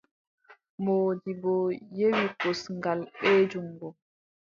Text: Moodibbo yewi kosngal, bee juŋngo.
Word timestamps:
Moodibbo 0.83 1.53
yewi 1.99 2.25
kosngal, 2.41 2.99
bee 3.19 3.41
juŋngo. 3.51 3.87